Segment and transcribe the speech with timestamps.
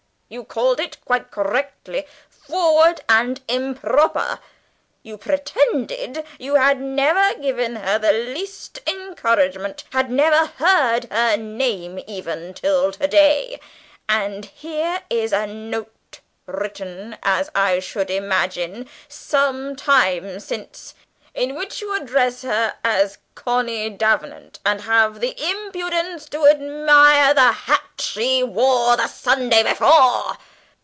[0.33, 4.39] You called it, quite correctly, 'forward and improper';
[5.03, 11.99] you pretended you had never given her the least encouragement had not heard her name
[12.07, 13.59] even till to day.
[14.07, 20.93] And here is a note, written, as I should imagine, some time since,
[21.33, 27.53] in which you address her as 'Connie Davenant,' and have the impudence to admire the
[27.53, 30.35] hat she wore the Sunday before!